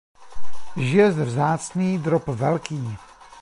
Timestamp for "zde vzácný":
1.13-1.97